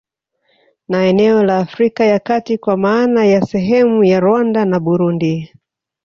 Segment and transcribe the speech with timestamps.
[0.87, 5.53] Na eneo la Afrika ya kati kwa maana ya sehemu ya Rwanda na Burundi